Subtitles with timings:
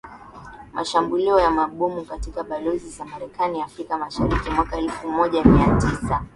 [0.73, 6.25] mashambulio ya mabomu katika balozi za marekani afrika mashariki mwaka elfu moja mia tisa